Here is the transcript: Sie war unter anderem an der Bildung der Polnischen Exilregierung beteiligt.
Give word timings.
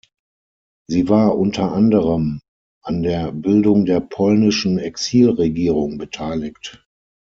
Sie 0.87 1.09
war 1.09 1.37
unter 1.37 1.73
anderem 1.73 2.39
an 2.83 3.03
der 3.03 3.31
Bildung 3.31 3.85
der 3.85 3.99
Polnischen 3.99 4.79
Exilregierung 4.79 5.99
beteiligt. 5.99 6.83